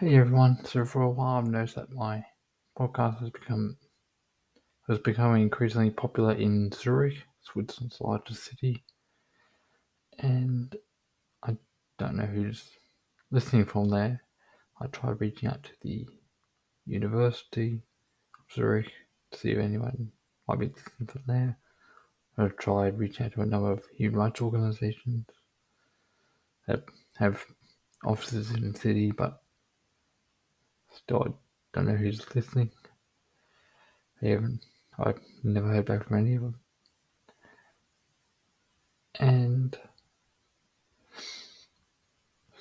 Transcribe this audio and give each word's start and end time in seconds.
Hey 0.00 0.16
everyone, 0.16 0.58
so 0.64 0.84
for 0.84 1.02
a 1.02 1.08
while 1.08 1.36
I've 1.36 1.46
noticed 1.46 1.76
that 1.76 1.92
my 1.92 2.24
podcast 2.76 3.20
has 3.20 3.30
become 3.30 3.76
has 4.88 4.98
become 4.98 5.36
increasingly 5.36 5.90
popular 5.90 6.32
in 6.32 6.72
Zurich, 6.72 7.22
Switzerland's 7.42 8.00
largest 8.00 8.42
city. 8.42 8.82
And 10.18 10.74
I 11.44 11.56
don't 11.96 12.16
know 12.16 12.26
who's 12.26 12.70
listening 13.30 13.66
from 13.66 13.88
there. 13.88 14.20
I 14.80 14.88
tried 14.88 15.20
reaching 15.20 15.48
out 15.48 15.62
to 15.62 15.70
the 15.82 16.08
University 16.86 17.80
of 18.36 18.52
Zurich 18.52 18.90
to 19.30 19.38
see 19.38 19.52
if 19.52 19.58
anyone 19.58 20.10
might 20.48 20.58
be 20.58 20.72
listening 20.74 21.06
from 21.06 21.22
there. 21.28 21.56
I've 22.36 22.56
tried 22.56 22.98
reaching 22.98 23.26
out 23.26 23.34
to 23.34 23.42
a 23.42 23.46
number 23.46 23.70
of 23.70 23.84
human 23.96 24.18
rights 24.18 24.42
organizations 24.42 25.26
that 26.66 26.82
have 27.18 27.44
offices 28.04 28.50
in 28.50 28.72
the 28.72 28.76
city 28.76 29.12
but 29.12 29.43
Still, 30.96 31.24
I 31.26 31.32
don't 31.72 31.88
know 31.88 31.96
who's 31.96 32.24
listening. 32.34 32.70
I 34.22 34.28
haven't. 34.28 34.64
I've 34.98 35.20
never 35.42 35.68
heard 35.68 35.86
back 35.86 36.06
from 36.06 36.18
any 36.18 36.36
of 36.36 36.42
them. 36.42 36.54
And 39.18 39.76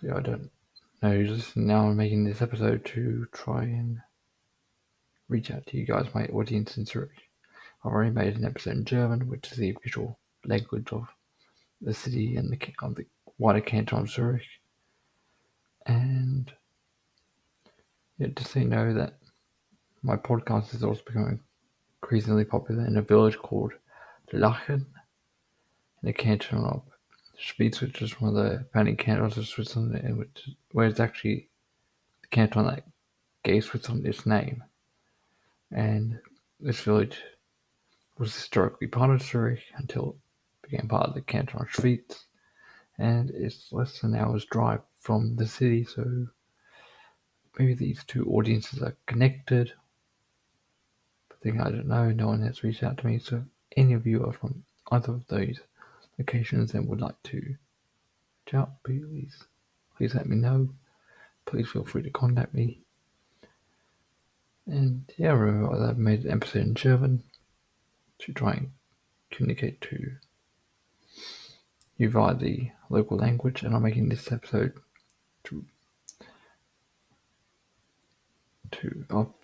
so 0.00 0.16
I 0.16 0.20
don't 0.20 0.50
know 1.02 1.10
who's 1.10 1.30
listening. 1.30 1.66
Now 1.66 1.88
I'm 1.88 1.96
making 1.96 2.24
this 2.24 2.40
episode 2.40 2.84
to 2.86 3.26
try 3.32 3.62
and 3.62 3.98
reach 5.28 5.50
out 5.50 5.66
to 5.66 5.76
you 5.76 5.86
guys, 5.86 6.06
my 6.14 6.26
audience 6.26 6.76
in 6.76 6.86
Zurich. 6.86 7.28
I've 7.84 7.92
already 7.92 8.10
made 8.10 8.36
an 8.36 8.44
episode 8.44 8.76
in 8.76 8.84
German, 8.84 9.28
which 9.28 9.50
is 9.52 9.58
the 9.58 9.70
official 9.70 10.18
language 10.44 10.92
of 10.92 11.06
the 11.80 11.94
city 11.94 12.36
and 12.36 12.50
the, 12.50 12.58
of 12.82 12.94
the 12.94 13.06
wider 13.38 13.60
canton 13.60 14.00
of 14.00 14.10
Zurich. 14.10 14.42
And 15.86 16.52
just 18.28 18.52
so 18.52 18.60
you 18.60 18.66
know 18.66 18.92
that 18.92 19.14
my 20.02 20.16
podcast 20.16 20.74
is 20.74 20.84
also 20.84 21.02
becoming 21.06 21.40
increasingly 22.02 22.44
popular 22.44 22.86
in 22.86 22.96
a 22.96 23.02
village 23.02 23.38
called 23.38 23.72
Lachen 24.32 24.84
in 26.02 26.02
the 26.02 26.12
canton 26.12 26.64
of 26.64 26.82
Schwyz, 27.38 27.80
which 27.80 28.02
is 28.02 28.20
one 28.20 28.36
of 28.36 28.44
the 28.44 28.64
founding 28.72 28.96
cantons 28.96 29.38
of 29.38 29.48
Switzerland, 29.48 30.18
which, 30.18 30.50
where 30.72 30.86
it's 30.86 31.00
actually 31.00 31.48
the 32.22 32.28
canton 32.28 32.66
that 32.66 32.84
gave 33.42 33.64
Switzerland 33.64 34.06
its 34.06 34.26
name. 34.26 34.62
And 35.72 36.18
this 36.58 36.80
village 36.80 37.18
was 38.18 38.34
historically 38.34 38.86
part 38.86 39.10
of 39.10 39.22
Zurich 39.22 39.62
until 39.76 40.16
it 40.62 40.70
became 40.70 40.88
part 40.88 41.08
of 41.08 41.14
the 41.14 41.22
canton 41.22 41.60
of 41.60 41.68
Schwyz. 41.68 42.24
And 42.98 43.30
it's 43.30 43.72
less 43.72 44.00
than 44.00 44.14
an 44.14 44.20
hour's 44.20 44.44
drive 44.44 44.82
from 45.00 45.36
the 45.36 45.46
city, 45.46 45.84
so 45.84 46.26
maybe 47.60 47.74
these 47.74 48.02
two 48.04 48.24
audiences 48.24 48.82
are 48.82 48.96
connected. 49.04 49.74
But 51.28 51.40
thing 51.40 51.60
I 51.60 51.64
don't 51.64 51.88
know, 51.88 52.10
no 52.10 52.28
one 52.28 52.40
has 52.40 52.64
reached 52.64 52.82
out 52.82 52.96
to 52.98 53.06
me. 53.06 53.18
So 53.18 53.44
any 53.76 53.92
of 53.92 54.06
you 54.06 54.24
are 54.24 54.32
from 54.32 54.64
either 54.90 55.12
of 55.12 55.26
those 55.26 55.60
locations 56.18 56.72
and 56.72 56.88
would 56.88 57.02
like 57.02 57.22
to 57.24 57.36
reach 57.36 58.54
out, 58.54 58.82
please 58.82 59.44
please 59.94 60.14
let 60.14 60.26
me 60.26 60.36
know. 60.36 60.70
Please 61.44 61.68
feel 61.68 61.84
free 61.84 62.02
to 62.02 62.10
contact 62.10 62.54
me. 62.54 62.80
And 64.66 65.12
yeah, 65.18 65.32
remember 65.32 65.86
I've 65.86 65.98
made 65.98 66.24
an 66.24 66.30
episode 66.30 66.62
in 66.62 66.74
German 66.74 67.24
to 68.20 68.32
try 68.32 68.52
and 68.52 68.70
communicate 69.30 69.82
to 69.82 70.12
you 71.98 72.08
via 72.08 72.34
the 72.34 72.70
local 72.88 73.18
language, 73.18 73.62
and 73.62 73.74
I'm 73.74 73.82
making 73.82 74.08
this 74.08 74.32
episode 74.32 74.72
to 75.44 75.66
to 78.72 79.34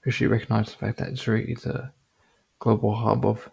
officially 0.00 0.28
recognise 0.28 0.70
the 0.70 0.76
fact 0.76 0.98
that 0.98 1.16
Zurich 1.16 1.48
is 1.48 1.66
a 1.66 1.92
global 2.58 2.94
hub 2.94 3.24
of 3.26 3.50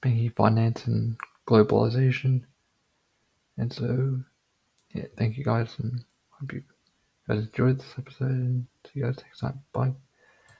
banking, 0.00 0.30
finance, 0.30 0.86
and 0.86 1.16
globalization. 1.46 2.42
And 3.56 3.72
so, 3.72 4.20
yeah, 4.92 5.06
thank 5.16 5.36
you 5.36 5.44
guys, 5.44 5.74
and 5.78 6.04
hope 6.30 6.52
you 6.52 6.62
guys 7.28 7.46
enjoyed 7.46 7.78
this 7.78 7.94
episode, 7.98 8.30
and 8.30 8.66
see 8.84 9.00
you 9.00 9.04
guys 9.04 9.16
next 9.18 9.40
time. 9.40 9.60
Bye. 9.72 9.94